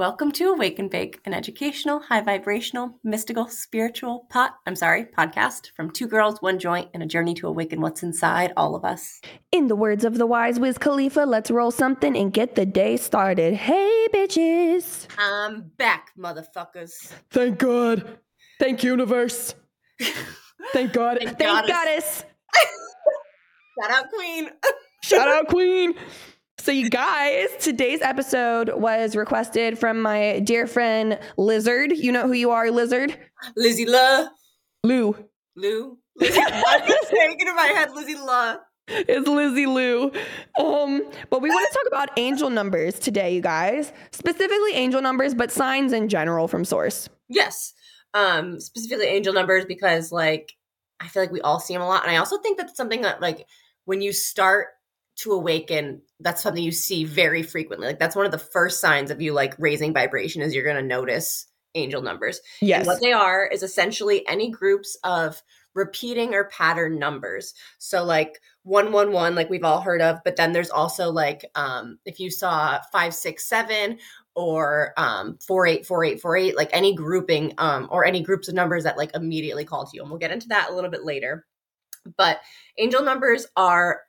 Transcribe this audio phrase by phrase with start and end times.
[0.00, 5.72] Welcome to Awake and Bake, an educational, high vibrational, mystical, spiritual pot, I'm sorry, podcast
[5.76, 9.20] from two girls, one joint, and a journey to awaken what's inside all of us.
[9.52, 12.96] In the words of the wise Wiz Khalifa, let's roll something and get the day
[12.96, 13.52] started.
[13.52, 15.06] Hey, bitches.
[15.18, 16.92] I'm back, motherfuckers.
[17.30, 18.20] Thank God.
[18.58, 19.54] Thank universe.
[20.72, 21.18] Thank God.
[21.18, 21.68] Thank Thank, goddess.
[21.68, 22.24] goddess.
[23.82, 24.48] Shout out, Queen.
[25.02, 25.94] Shout out, Queen.
[26.60, 31.90] So, you guys, today's episode was requested from my dear friend Lizard.
[31.92, 33.18] You know who you are, Lizard?
[33.56, 34.28] Lizzie La.
[34.84, 35.16] Lou.
[35.56, 35.96] Lou.
[36.16, 36.38] Lizzie.
[36.38, 38.58] I'm just saying it in my head, Lizzie La.
[38.88, 40.12] It's Lizzie Lou.
[40.58, 43.90] Um, but we want to talk about angel numbers today, you guys.
[44.12, 47.08] Specifically angel numbers, but signs in general from source.
[47.30, 47.72] Yes.
[48.12, 50.52] Um, specifically angel numbers because like
[51.00, 52.02] I feel like we all see them a lot.
[52.02, 53.46] And I also think that's something that like
[53.86, 54.66] when you start
[55.22, 57.88] to awaken, that's something you see very frequently.
[57.88, 60.82] Like that's one of the first signs of you like raising vibration is you're gonna
[60.82, 62.40] notice angel numbers.
[62.60, 62.78] Yes.
[62.80, 65.42] And what they are is essentially any groups of
[65.74, 67.54] repeating or pattern numbers.
[67.78, 72.18] So like 111 like we've all heard of, but then there's also like um if
[72.18, 73.98] you saw 567
[74.34, 79.64] or um 484848 like any grouping um or any groups of numbers that like immediately
[79.64, 80.02] call to you.
[80.02, 81.46] And we'll get into that a little bit later.
[82.16, 82.40] But
[82.78, 84.00] angel numbers are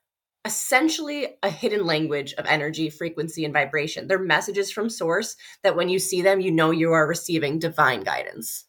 [0.46, 4.08] essentially a hidden language of energy, frequency, and vibration.
[4.08, 8.02] They're messages from source that when you see them, you know you are receiving divine
[8.02, 8.66] guidance.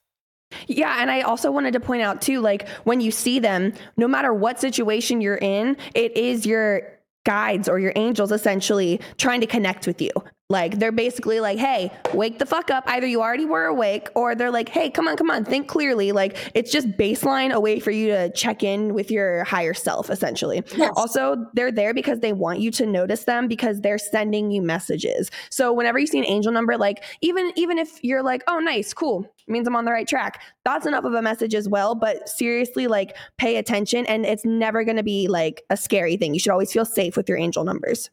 [0.67, 4.07] Yeah, and I also wanted to point out too, like when you see them, no
[4.07, 6.83] matter what situation you're in, it is your
[7.25, 10.11] guides or your angels essentially trying to connect with you.
[10.53, 12.85] Like they're basically like, hey, wake the fuck up.
[12.87, 16.13] Either you already were awake or they're like, hey, come on, come on, think clearly.
[16.13, 20.11] Like it's just baseline a way for you to check in with your higher self,
[20.11, 20.63] essentially.
[20.77, 20.93] Yes.
[20.95, 25.31] Also, they're there because they want you to notice them because they're sending you messages.
[25.51, 28.93] So whenever you see an angel number, like even even if you're like, oh nice,
[28.93, 30.43] cool, means I'm on the right track.
[30.67, 31.95] That's enough of a message as well.
[31.95, 36.35] But seriously, like pay attention and it's never gonna be like a scary thing.
[36.35, 38.11] You should always feel safe with your angel numbers.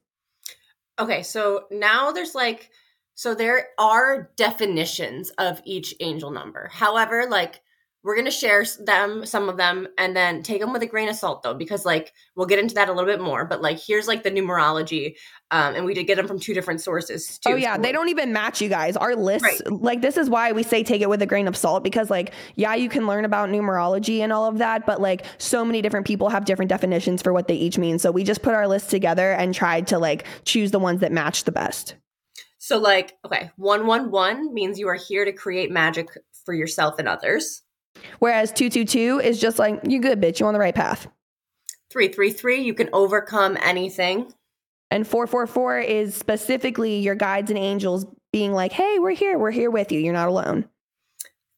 [1.00, 2.72] Okay, so now there's like,
[3.16, 6.70] so there are definitions of each angel number.
[6.72, 7.62] However, like,
[8.04, 11.10] we're going to share them, some of them, and then take them with a grain
[11.10, 13.44] of salt, though, because, like, we'll get into that a little bit more.
[13.46, 15.16] But, like, here's, like, the numerology.
[15.52, 17.54] Um, and we did get them from two different sources, too.
[17.54, 18.96] Oh yeah, So, they don't even match you guys.
[18.96, 19.82] Our lists, Right.
[19.82, 22.34] like this is why we say take it with a grain of salt because like
[22.56, 26.06] yeah, you can learn about numerology and all of that, but like so many different
[26.06, 27.98] people have different definitions for what they each mean.
[27.98, 31.12] So we just put our list together and tried to like choose the ones that
[31.12, 31.96] match the best.
[32.60, 36.10] So, like, okay, 111 means you are here to create magic
[36.46, 37.64] for yourself and others.
[38.20, 41.08] Whereas 222 is just like you good bitch, you on the right path.
[41.92, 44.34] 333, you can overcome anything.
[44.92, 49.38] And 444 is specifically your guides and angels being like, "Hey, we're here.
[49.38, 50.00] We're here with you.
[50.00, 50.68] You're not alone."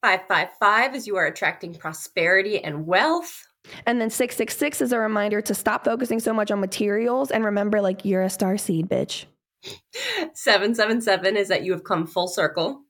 [0.01, 3.47] 555 is you are attracting prosperity and wealth.
[3.85, 7.81] And then 666 is a reminder to stop focusing so much on materials and remember
[7.81, 9.25] like you're a star seed, bitch.
[10.34, 12.84] 777 is that you have come full circle.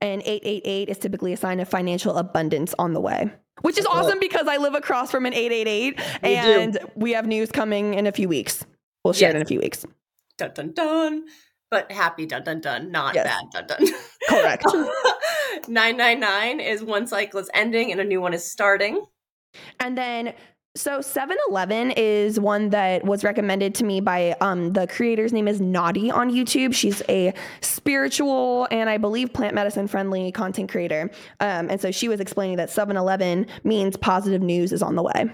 [0.00, 3.30] And 888 is typically a sign of financial abundance on the way.
[3.62, 6.60] Which is awesome because I live across from an 888 You do.
[6.60, 8.64] and we have news coming in a few weeks.
[9.04, 9.84] We'll share it in a few weeks.
[10.38, 11.24] Dun dun dun.
[11.70, 13.26] But happy dun dun dun, not Yes.
[13.52, 13.94] bad dun dun.
[14.28, 14.64] Correct.
[15.68, 19.04] 999 is one cycle is ending and a new one is starting.
[19.80, 20.34] And then
[20.76, 25.60] so 7-Eleven is one that was recommended to me by um the creator's name is
[25.60, 26.74] Naughty on YouTube.
[26.74, 31.10] She's a spiritual and I believe plant medicine friendly content creator.
[31.38, 35.30] Um and so she was explaining that 7-Eleven means positive news is on the way.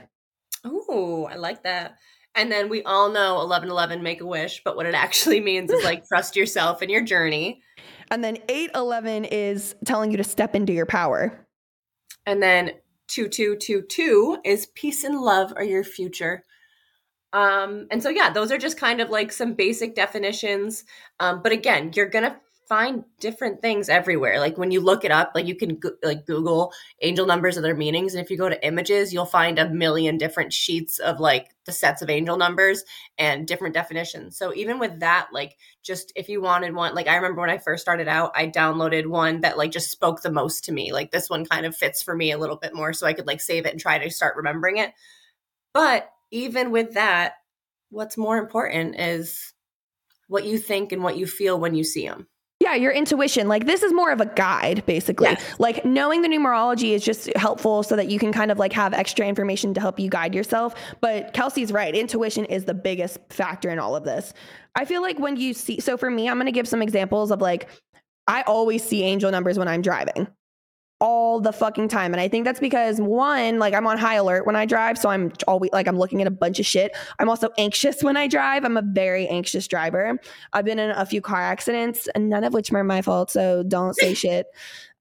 [0.66, 1.96] Ooh, I like that.
[2.34, 5.82] And then we all know 1111 make a wish, but what it actually means is
[5.84, 7.62] like trust yourself and your journey.
[8.10, 11.46] And then 811 is telling you to step into your power.
[12.26, 12.72] And then
[13.10, 16.44] 2222 is peace and love are your future.
[17.32, 20.84] Um, and so yeah, those are just kind of like some basic definitions.
[21.19, 24.39] Um, but again, you're gonna find different things everywhere.
[24.39, 26.72] Like when you look it up, like you can go- like Google
[27.03, 30.18] angel numbers and their meanings, and if you go to images, you'll find a million
[30.18, 32.84] different sheets of like the sets of angel numbers
[33.18, 34.39] and different definitions.
[34.39, 37.59] So even with that, like just if you wanted one, like I remember when I
[37.59, 40.92] first started out, I downloaded one that like just spoke the most to me.
[40.92, 43.27] Like this one kind of fits for me a little bit more, so I could
[43.27, 44.92] like save it and try to start remembering it.
[45.74, 47.33] But even with that,
[47.91, 49.53] what's more important is
[50.28, 52.28] what you think and what you feel when you see them.
[52.70, 53.48] Yeah, your intuition.
[53.48, 55.28] Like this is more of a guide, basically.
[55.28, 55.42] Yes.
[55.58, 58.94] Like knowing the numerology is just helpful so that you can kind of like have
[58.94, 60.74] extra information to help you guide yourself.
[61.00, 61.94] But Kelsey's right.
[61.94, 64.32] Intuition is the biggest factor in all of this.
[64.76, 67.32] I feel like when you see, so for me, I'm going to give some examples
[67.32, 67.68] of like
[68.26, 70.28] I always see angel numbers when I'm driving
[71.00, 72.12] all the fucking time.
[72.12, 74.98] And I think that's because one, like I'm on high alert when I drive.
[74.98, 76.94] So I'm always like I'm looking at a bunch of shit.
[77.18, 78.64] I'm also anxious when I drive.
[78.64, 80.18] I'm a very anxious driver.
[80.52, 83.30] I've been in a few car accidents, and none of which were my fault.
[83.30, 84.47] So don't say shit.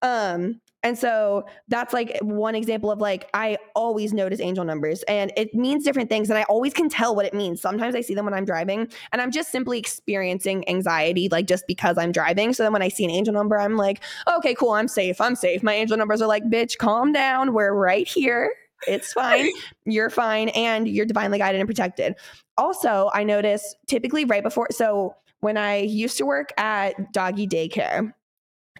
[0.01, 5.31] Um, and so that's like one example of like, I always notice angel numbers and
[5.35, 6.29] it means different things.
[6.29, 7.59] And I always can tell what it means.
[7.59, 11.67] Sometimes I see them when I'm driving and I'm just simply experiencing anxiety, like just
[11.67, 12.53] because I'm driving.
[12.53, 14.01] So then when I see an angel number, I'm like,
[14.37, 15.19] okay, cool, I'm safe.
[15.19, 15.63] I'm safe.
[15.63, 17.53] My angel numbers are like, bitch, calm down.
[17.53, 18.49] We're right here.
[18.87, 19.51] It's fine.
[19.85, 20.47] You're fine.
[20.49, 22.15] And you're divinely guided and protected.
[22.57, 28.13] Also, I notice typically right before, so when I used to work at doggy daycare,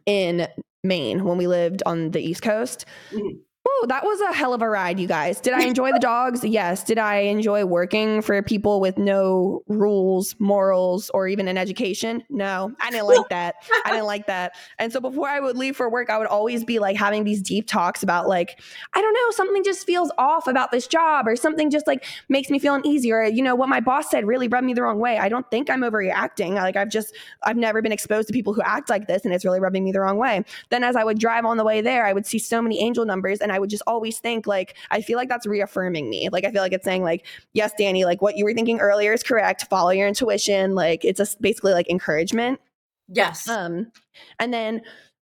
[0.05, 0.47] in
[0.83, 2.85] Maine when we lived on the East Coast.
[3.11, 3.39] Mm-hmm.
[3.81, 5.39] Oh, that was a hell of a ride, you guys.
[5.39, 6.43] Did I enjoy the dogs?
[6.43, 6.83] Yes.
[6.83, 12.21] Did I enjoy working for people with no rules, morals, or even an education?
[12.29, 13.55] No, I didn't like that.
[13.85, 14.55] I didn't like that.
[14.79, 17.41] And so before I would leave for work, I would always be like having these
[17.41, 18.59] deep talks about like,
[18.93, 22.49] I don't know, something just feels off about this job, or something just like makes
[22.49, 24.99] me feel uneasy, or you know, what my boss said really rubbed me the wrong
[24.99, 25.17] way.
[25.19, 26.55] I don't think I'm overreacting.
[26.55, 29.45] Like I've just I've never been exposed to people who act like this, and it's
[29.45, 30.43] really rubbing me the wrong way.
[30.69, 33.05] Then as I would drive on the way there, I would see so many angel
[33.05, 36.29] numbers, and I would just always think like I feel like that's reaffirming me.
[36.31, 39.13] Like I feel like it's saying like, yes, Dani, like what you were thinking earlier
[39.13, 39.67] is correct.
[39.69, 40.75] Follow your intuition.
[40.75, 42.59] Like it's just basically like encouragement.
[43.07, 43.47] Yes.
[43.47, 43.91] Um,
[44.39, 44.81] and then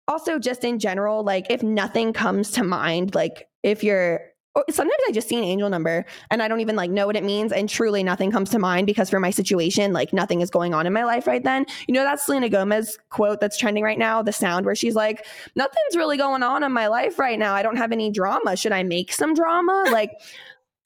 [0.08, 4.22] also just in general, like if nothing comes to mind, like if you're
[4.70, 7.24] sometimes I just see an angel number and I don't even like know what it
[7.24, 7.52] means.
[7.52, 10.88] And truly nothing comes to mind because for my situation, like nothing is going on
[10.88, 11.66] in my life right then.
[11.88, 15.26] You know, that Selena Gomez quote that's trending right now, the sound where she's like,
[15.56, 17.54] nothing's really going on in my life right now.
[17.54, 18.56] I don't have any drama.
[18.56, 19.86] Should I make some drama?
[19.92, 20.12] Like,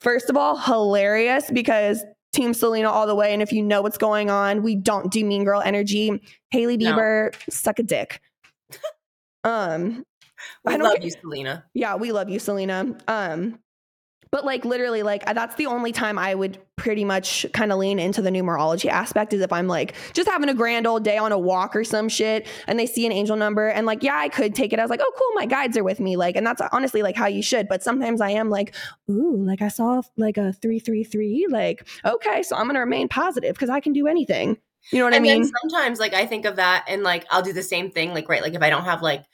[0.00, 3.32] first of all, hilarious because Team Selena all the way.
[3.32, 6.20] And if you know what's going on, we don't do mean girl energy.
[6.50, 7.38] Hailey Bieber, no.
[7.48, 8.20] suck a dick.
[9.44, 10.04] um,
[10.64, 11.64] we love you, Selena.
[11.74, 12.96] Yeah, we love you, Selena.
[13.08, 13.58] Um,
[14.30, 17.98] but like literally, like that's the only time I would pretty much kind of lean
[17.98, 21.32] into the numerology aspect is if I'm like just having a grand old day on
[21.32, 24.28] a walk or some shit and they see an angel number and like, yeah, I
[24.28, 26.16] could take it as like, oh, cool, my guides are with me.
[26.16, 27.66] Like, and that's honestly like how you should.
[27.68, 28.74] But sometimes I am like,
[29.10, 31.48] ooh, like I saw like a 333.
[31.50, 34.58] Like, okay, so I'm going to remain positive because I can do anything.
[34.92, 35.50] You know what and I mean?
[35.60, 38.14] sometimes like I think of that and like I'll do the same thing.
[38.14, 39.24] Like, right, like if I don't have like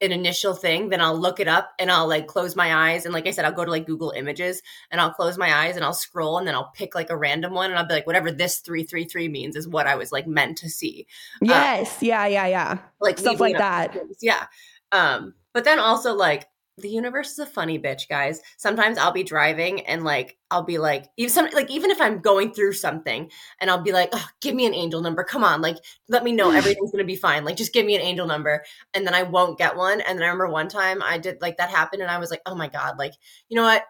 [0.00, 3.04] an initial thing, then I'll look it up and I'll like close my eyes.
[3.04, 5.76] And like I said, I'll go to like Google Images and I'll close my eyes
[5.76, 8.06] and I'll scroll and then I'll pick like a random one and I'll be like,
[8.06, 11.06] whatever this 333 means is what I was like meant to see.
[11.42, 11.90] Yes.
[11.90, 12.26] Um, yeah.
[12.26, 12.46] Yeah.
[12.46, 12.78] Yeah.
[13.00, 13.96] Like stuff like that.
[14.20, 14.46] Yeah.
[14.92, 16.48] Um, but then also like
[16.80, 18.40] the universe is a funny bitch, guys.
[18.56, 22.20] Sometimes I'll be driving and like I'll be like even some like even if I'm
[22.20, 23.30] going through something
[23.60, 25.24] and I'll be like, oh, give me an angel number.
[25.24, 25.76] Come on, like
[26.08, 27.44] let me know everything's gonna be fine.
[27.44, 28.64] Like just give me an angel number.
[28.94, 30.00] And then I won't get one.
[30.00, 32.42] And then I remember one time I did like that happened and I was like,
[32.46, 33.14] oh my God, like,
[33.48, 33.84] you know what?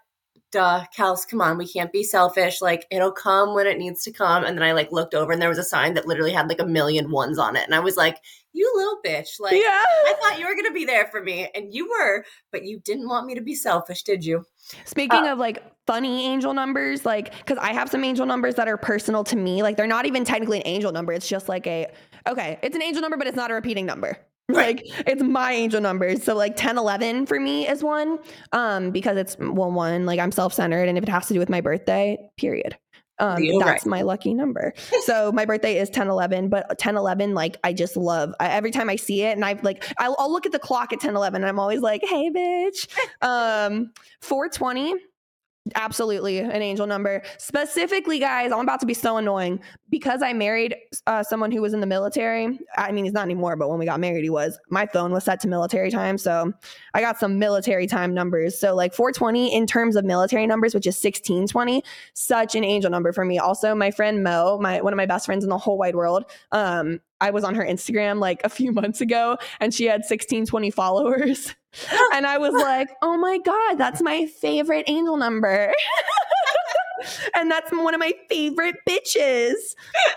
[0.51, 2.61] duh, Kels, come on, we can't be selfish.
[2.61, 4.45] Like it'll come when it needs to come.
[4.45, 6.61] And then I like looked over and there was a sign that literally had like
[6.61, 7.65] a million ones on it.
[7.65, 8.19] And I was like,
[8.53, 9.41] you little bitch.
[9.41, 9.85] Like yeah.
[10.07, 11.49] I thought you were gonna be there for me.
[11.55, 14.45] And you were, but you didn't want me to be selfish, did you?
[14.85, 18.69] Speaking uh, of like funny angel numbers, like because I have some angel numbers that
[18.69, 19.63] are personal to me.
[19.63, 21.13] Like they're not even technically an angel number.
[21.13, 21.87] It's just like a
[22.29, 24.19] okay, it's an angel number, but it's not a repeating number.
[24.51, 26.25] Like it's my angel numbers.
[26.25, 28.19] So like 10, 11 for me is one.
[28.51, 31.49] Um, because it's well, one, like I'm self-centered and if it has to do with
[31.49, 32.77] my birthday, period.
[33.21, 33.87] Um, that's right.
[33.87, 34.73] my lucky number.
[35.05, 38.71] so my birthday is 10 11, but 10 11, like I just love I, every
[38.71, 39.33] time I see it.
[39.33, 41.81] And I've like, I'll, I'll, look at the clock at 10 11 and I'm always
[41.81, 42.89] like, hey, bitch.
[43.23, 44.95] Um, 420
[45.75, 47.23] Absolutely, an angel number.
[47.39, 51.73] Specifically, guys, I'm about to be so annoying because I married uh, someone who was
[51.73, 52.59] in the military.
[52.77, 54.59] I mean, he's not anymore, but when we got married, he was.
[54.71, 56.53] My phone was set to military time, so
[56.95, 58.59] I got some military time numbers.
[58.59, 61.83] So, like 420 in terms of military numbers, which is 1620,
[62.15, 63.39] such an angel number for me.
[63.39, 66.25] Also, my friend Mo, my one of my best friends in the whole wide world,
[66.53, 70.71] um, I was on her Instagram like a few months ago, and she had 1620
[70.71, 71.55] followers.
[72.15, 75.73] and I was like, oh my God, that's my favorite angel number.
[77.35, 79.55] and that's one of my favorite bitches.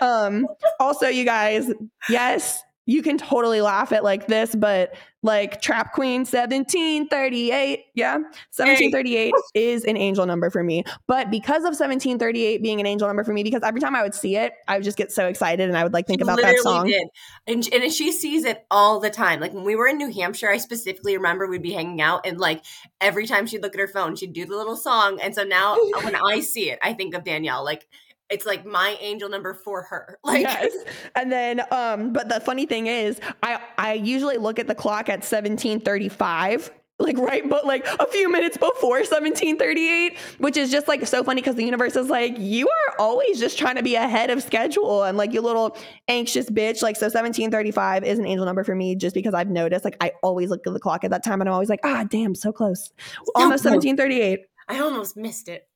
[0.00, 0.46] Um,
[0.80, 1.70] also, you guys,
[2.08, 7.86] yes, you can totally laugh at like this, but like Trap Queen 1738.
[7.94, 8.16] Yeah.
[8.16, 9.32] 1738 hey.
[9.72, 10.84] is an angel number for me.
[11.06, 14.14] But because of 1738 being an angel number for me, because every time I would
[14.14, 16.42] see it, I would just get so excited and I would like think she about
[16.42, 16.88] that song.
[16.88, 17.08] Did.
[17.46, 19.40] And, and she sees it all the time.
[19.40, 22.38] Like when we were in New Hampshire, I specifically remember we'd be hanging out and
[22.38, 22.62] like
[23.00, 25.18] every time she'd look at her phone, she'd do the little song.
[25.22, 27.64] And so now when I see it, I think of Danielle.
[27.64, 27.88] Like
[28.30, 30.18] it's like my angel number for her.
[30.24, 30.72] Like yes.
[31.14, 35.08] And then um but the funny thing is I I usually look at the clock
[35.08, 41.04] at 1735 like right but like a few minutes before 1738 which is just like
[41.06, 44.30] so funny because the universe is like you are always just trying to be ahead
[44.30, 45.76] of schedule and like you little
[46.06, 49.84] anxious bitch like so 1735 is an angel number for me just because i've noticed
[49.84, 52.04] like i always look at the clock at that time and i'm always like ah
[52.08, 52.92] damn so close
[53.34, 55.68] almost 1738 i almost missed it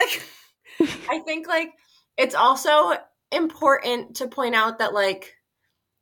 [1.12, 1.72] i think like
[2.16, 2.94] it's also
[3.30, 5.36] important to point out that like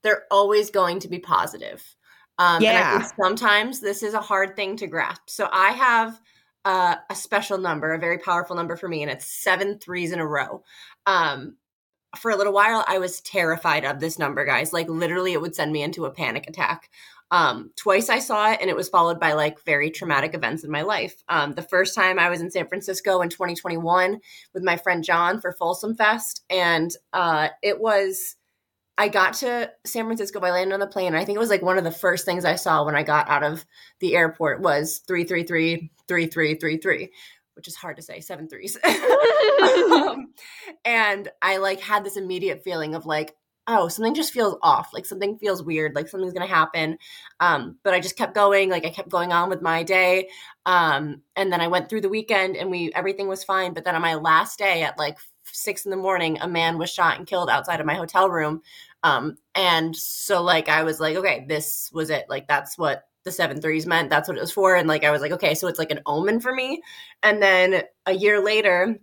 [0.02, 1.96] they're always going to be positive
[2.40, 3.06] um, yeah.
[3.22, 5.20] sometimes this is a hard thing to grasp.
[5.26, 6.18] So I have
[6.64, 10.20] uh, a special number, a very powerful number for me, and it's seven threes in
[10.20, 10.62] a row.
[11.04, 11.56] Um,
[12.16, 14.72] for a little while, I was terrified of this number, guys.
[14.72, 16.88] Like literally, it would send me into a panic attack.
[17.30, 20.70] Um, twice I saw it, and it was followed by like very traumatic events in
[20.70, 21.22] my life.
[21.28, 24.18] Um, the first time I was in San Francisco in 2021
[24.52, 28.36] with my friend John for Folsom Fest, and uh, it was
[29.00, 30.40] I got to San Francisco.
[30.40, 31.14] I landed on the plane.
[31.14, 33.30] I think it was like one of the first things I saw when I got
[33.30, 33.64] out of
[34.00, 37.10] the airport was 333 3333,
[37.54, 38.76] which is hard to say, seven threes.
[38.84, 40.34] um,
[40.84, 43.34] and I like had this immediate feeling of like,
[43.70, 44.90] oh, something just feels off.
[44.92, 45.94] Like something feels weird.
[45.94, 46.98] Like something's going to happen.
[47.40, 48.68] Um, but I just kept going.
[48.68, 50.28] Like I kept going on with my day.
[50.66, 53.72] Um, and then I went through the weekend and we, everything was fine.
[53.72, 56.90] But then on my last day at like six in the morning, a man was
[56.90, 58.62] shot and killed outside of my hotel room
[59.02, 62.26] um, and so like I was like, okay, this was it.
[62.28, 64.10] Like that's what the seven threes meant.
[64.10, 64.76] That's what it was for.
[64.76, 66.82] And like I was like, okay, so it's like an omen for me.
[67.22, 68.98] And then a year later,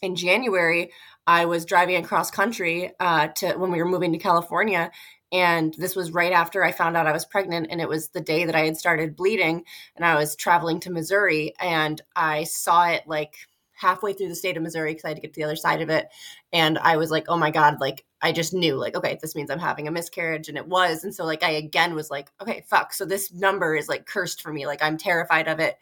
[0.00, 0.90] in January,
[1.26, 4.90] I was driving across country uh, to when we were moving to California.
[5.30, 7.68] And this was right after I found out I was pregnant.
[7.70, 9.64] And it was the day that I had started bleeding.
[9.96, 11.54] And I was traveling to Missouri.
[11.58, 13.36] And I saw it like
[13.72, 15.80] halfway through the state of Missouri because I had to get to the other side
[15.82, 16.08] of it.
[16.52, 19.50] And I was like, oh my God, like I just knew, like, okay, this means
[19.50, 20.48] I'm having a miscarriage.
[20.48, 21.02] And it was.
[21.02, 22.94] And so, like, I again was like, okay, fuck.
[22.94, 24.66] So this number is like cursed for me.
[24.66, 25.76] Like, I'm terrified of it,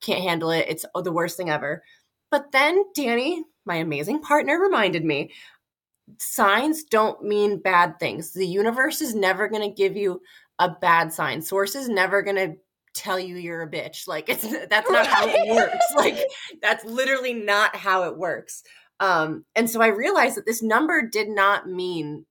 [0.00, 0.66] can't handle it.
[0.68, 1.82] It's the worst thing ever.
[2.32, 5.30] But then Dani, my amazing partner, reminded me
[6.18, 8.32] signs don't mean bad things.
[8.32, 10.20] The universe is never going to give you
[10.58, 11.42] a bad sign.
[11.42, 12.54] Source is never going to
[12.94, 14.08] tell you you're a bitch.
[14.08, 15.84] Like it's that's not how it works.
[15.94, 16.18] Like
[16.60, 18.62] that's literally not how it works.
[18.98, 22.24] Um, and so I realized that this number did not mean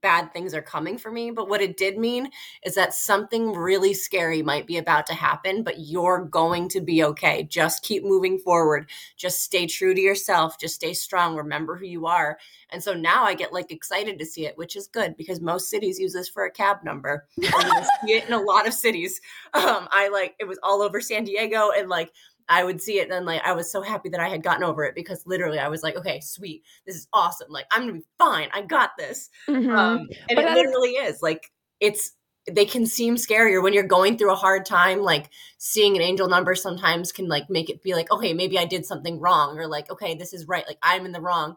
[0.00, 1.30] bad things are coming for me.
[1.30, 2.30] But what it did mean
[2.64, 7.02] is that something really scary might be about to happen, but you're going to be
[7.04, 7.44] okay.
[7.44, 8.88] Just keep moving forward.
[9.16, 10.58] Just stay true to yourself.
[10.58, 11.36] Just stay strong.
[11.36, 12.38] Remember who you are.
[12.70, 15.70] And so now I get like excited to see it, which is good because most
[15.70, 17.26] cities use this for a cab number.
[17.40, 19.20] See it in a lot of cities.
[19.54, 22.12] Um, I like it was all over San Diego and like
[22.48, 24.64] I would see it and then like I was so happy that I had gotten
[24.64, 27.50] over it because literally I was like, okay, sweet, this is awesome.
[27.50, 28.48] Like I'm gonna be fine.
[28.52, 29.30] I got this.
[29.48, 29.70] Mm-hmm.
[29.70, 31.50] Um, and but it literally is like
[31.80, 32.12] it's
[32.50, 35.02] they can seem scarier when you're going through a hard time.
[35.02, 38.64] Like seeing an angel number sometimes can like make it be like, okay, maybe I
[38.64, 40.66] did something wrong, or like, okay, this is right.
[40.66, 41.56] Like I'm in the wrong.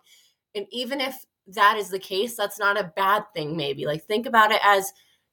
[0.53, 3.55] And even if that is the case, that's not a bad thing.
[3.55, 4.91] Maybe like think about it as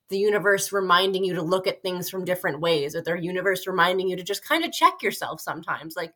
[0.09, 4.09] the universe reminding you to look at things from different ways or their universe reminding
[4.09, 6.15] you to just kind of check yourself sometimes like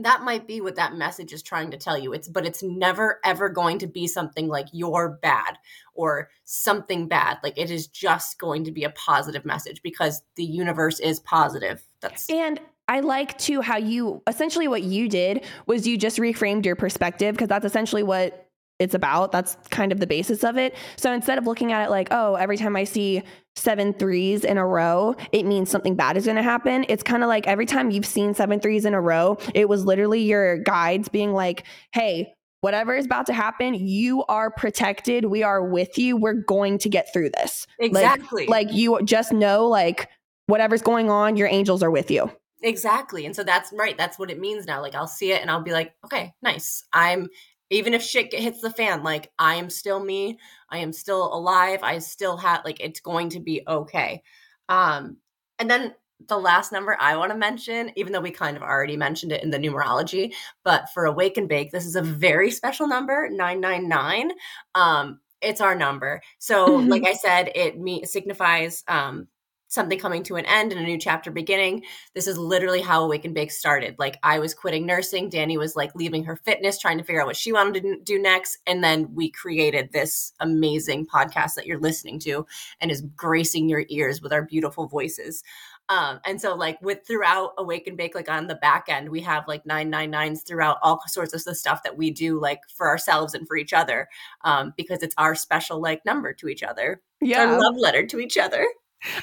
[0.00, 2.12] that might be what that message is trying to tell you.
[2.12, 5.56] It's but it's never ever going to be something like you're bad
[5.94, 7.38] or something bad.
[7.42, 11.86] Like it is just going to be a positive message because the universe is positive.
[12.00, 16.66] That's and I like too how you essentially what you did was you just reframed
[16.66, 18.43] your perspective because that's essentially what
[18.78, 19.32] it's about.
[19.32, 20.74] That's kind of the basis of it.
[20.96, 23.22] So instead of looking at it like, oh, every time I see
[23.56, 26.84] seven threes in a row, it means something bad is going to happen.
[26.88, 29.84] It's kind of like every time you've seen seven threes in a row, it was
[29.84, 35.26] literally your guides being like, hey, whatever is about to happen, you are protected.
[35.26, 36.16] We are with you.
[36.16, 37.66] We're going to get through this.
[37.78, 38.46] Exactly.
[38.46, 40.08] Like, like you just know, like,
[40.46, 42.30] whatever's going on, your angels are with you.
[42.62, 43.26] Exactly.
[43.26, 43.96] And so that's right.
[43.96, 44.80] That's what it means now.
[44.80, 46.84] Like I'll see it and I'll be like, okay, nice.
[46.92, 47.28] I'm
[47.70, 50.38] even if shit hits the fan like i am still me
[50.70, 54.22] i am still alive i still have like it's going to be okay
[54.68, 55.16] um
[55.58, 55.94] and then
[56.28, 59.42] the last number i want to mention even though we kind of already mentioned it
[59.42, 64.30] in the numerology but for awake and bake this is a very special number 999
[64.74, 66.88] um it's our number so mm-hmm.
[66.88, 69.26] like i said it me signifies um
[69.74, 71.82] something coming to an end and a new chapter beginning.
[72.14, 73.96] This is literally how Awake and Bake started.
[73.98, 77.26] Like I was quitting nursing, Dani was like leaving her fitness, trying to figure out
[77.26, 81.80] what she wanted to do next, and then we created this amazing podcast that you're
[81.80, 82.46] listening to
[82.80, 85.42] and is gracing your ears with our beautiful voices.
[85.88, 89.20] Um, and so like with throughout Awake and Bake, like on the back end, we
[89.20, 93.34] have like 999s throughout all sorts of the stuff that we do like for ourselves
[93.34, 94.08] and for each other.
[94.42, 97.02] Um, because it's our special like number to each other.
[97.20, 97.46] Yeah.
[97.46, 98.66] Our love letter to each other.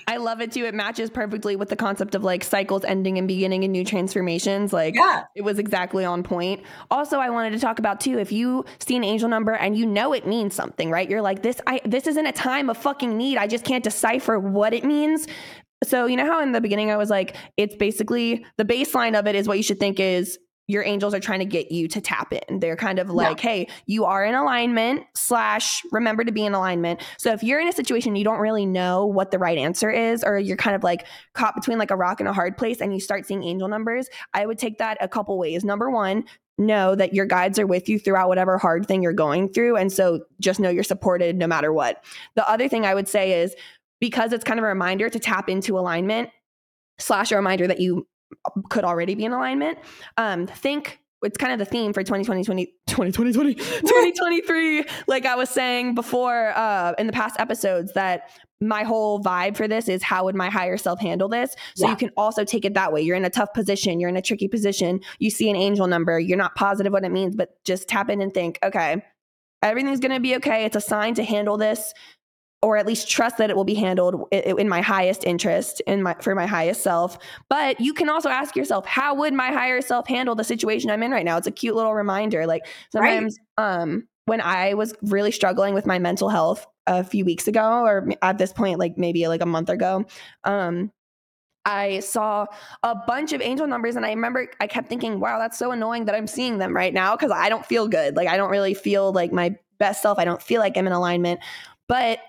[0.08, 0.66] I love it too.
[0.66, 4.74] It matches perfectly with the concept of like cycles ending and beginning and new transformations.
[4.74, 5.24] Like yeah.
[5.36, 6.62] it was exactly on point.
[6.90, 9.86] Also, I wanted to talk about too, if you see an angel number and you
[9.86, 11.10] know it means something, right?
[11.10, 13.38] You're like, this I this isn't a time of fucking need.
[13.38, 15.28] I just can't decipher what it means.
[15.84, 19.26] So, you know how in the beginning I was like, it's basically the baseline of
[19.26, 20.38] it is what you should think is
[20.72, 22.60] your angels are trying to get you to tap in.
[22.60, 23.50] They're kind of like, yeah.
[23.50, 27.02] hey, you are in alignment, slash, remember to be in alignment.
[27.18, 30.24] So if you're in a situation you don't really know what the right answer is,
[30.24, 32.94] or you're kind of like caught between like a rock and a hard place and
[32.94, 35.66] you start seeing angel numbers, I would take that a couple ways.
[35.66, 36.24] Number one,
[36.58, 39.76] know that your guides are with you throughout whatever hard thing you're going through.
[39.76, 42.04] And so just know you're supported no matter what.
[42.36, 43.56] The other thing I would say is
[44.00, 46.30] because it's kind of a reminder to tap into alignment
[46.98, 48.08] slash a reminder that you
[48.70, 49.78] could already be in alignment.
[50.18, 54.86] Um, think it's kind of the theme for 2020, 2020, 2023.
[55.08, 59.68] like I was saying before uh, in the past episodes, that my whole vibe for
[59.68, 61.56] this is how would my higher self handle this?
[61.76, 61.92] So yeah.
[61.92, 63.02] you can also take it that way.
[63.02, 66.20] You're in a tough position, you're in a tricky position, you see an angel number,
[66.20, 69.04] you're not positive what it means, but just tap in and think, okay,
[69.62, 70.66] everything's going to be okay.
[70.66, 71.94] It's a sign to handle this
[72.62, 76.16] or at least trust that it will be handled in my highest interest in my
[76.22, 77.18] for my highest self
[77.50, 81.04] but you can also ask yourself how would my higher self handle the situation i'm
[81.04, 83.82] in right now it's a cute little reminder like sometimes right.
[83.82, 88.10] um when i was really struggling with my mental health a few weeks ago or
[88.22, 90.06] at this point like maybe like a month ago
[90.44, 90.92] um
[91.64, 92.48] I saw
[92.82, 96.06] a bunch of angel numbers and I remember I kept thinking, wow, that's so annoying
[96.06, 98.16] that I'm seeing them right now because I don't feel good.
[98.16, 100.18] Like I don't really feel like my best self.
[100.18, 101.40] I don't feel like I'm in alignment.
[101.88, 102.20] But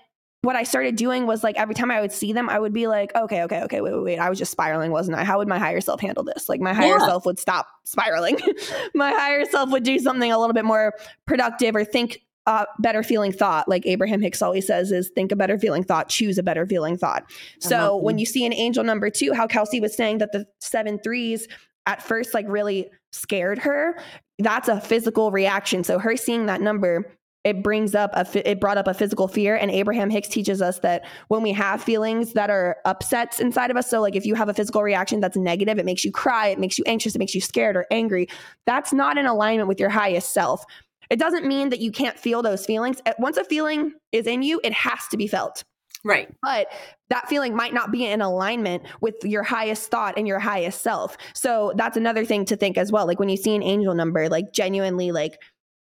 [0.43, 2.87] what I started doing was like every time I would see them, I would be
[2.87, 4.19] like, okay, okay, okay, wait, wait, wait.
[4.19, 5.23] I was just spiraling, wasn't I?
[5.23, 6.49] How would my higher self handle this?
[6.49, 7.07] Like my higher yeah.
[7.07, 8.37] self would stop spiraling.
[8.93, 10.93] my higher self would do something a little bit more
[11.25, 13.69] productive or think a better feeling thought.
[13.69, 16.97] Like Abraham Hicks always says, is think a better feeling thought, choose a better feeling
[16.97, 17.23] thought.
[17.59, 20.99] So when you see an angel number two, how Kelsey was saying that the seven
[20.99, 21.47] threes
[21.85, 23.97] at first like really scared her,
[24.39, 25.85] that's a physical reaction.
[25.85, 29.55] So her seeing that number it brings up a it brought up a physical fear
[29.55, 33.77] and abraham hicks teaches us that when we have feelings that are upsets inside of
[33.77, 36.47] us so like if you have a physical reaction that's negative it makes you cry
[36.47, 38.27] it makes you anxious it makes you scared or angry
[38.65, 40.63] that's not in alignment with your highest self
[41.09, 44.59] it doesn't mean that you can't feel those feelings once a feeling is in you
[44.63, 45.63] it has to be felt
[46.05, 46.29] Right.
[46.41, 46.67] But
[47.09, 51.17] that feeling might not be in alignment with your highest thought and your highest self.
[51.33, 53.07] So that's another thing to think as well.
[53.07, 55.39] Like when you see an angel number, like genuinely like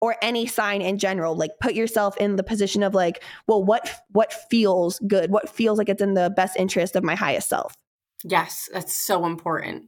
[0.05, 3.89] or any sign in general like put yourself in the position of like well what
[4.11, 5.31] what feels good?
[5.31, 7.73] What feels like it's in the best interest of my highest self?
[8.23, 9.85] Yes that's so important.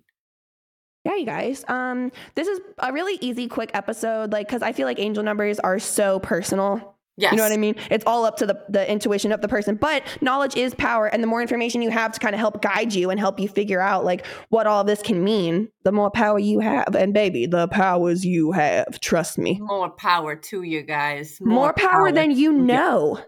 [1.06, 4.86] Yeah you guys um this is a really easy quick episode like because i feel
[4.86, 7.32] like angel numbers are so personal Yes.
[7.32, 7.76] You know what I mean?
[7.90, 9.76] It's all up to the, the intuition of the person.
[9.76, 11.08] But knowledge is power.
[11.08, 13.50] And the more information you have to kind of help guide you and help you
[13.50, 16.96] figure out like what all this can mean, the more power you have.
[16.96, 19.00] And baby, the powers you have.
[19.00, 19.60] Trust me.
[19.60, 21.40] More power to you guys.
[21.42, 23.20] More, more power, power, than you know.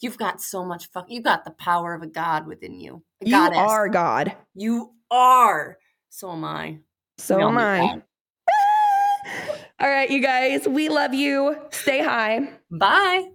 [0.00, 1.06] You've got so much fuck.
[1.08, 3.02] You got the power of a god within you.
[3.20, 4.36] you are God.
[4.54, 5.78] You are.
[6.10, 6.80] So am I.
[7.16, 7.80] So am I.
[9.80, 10.68] all right, you guys.
[10.68, 11.56] We love you.
[11.70, 12.50] Stay high.
[12.70, 13.30] Bye.